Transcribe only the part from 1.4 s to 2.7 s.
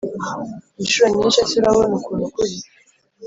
Ese urabona ukuntu kuri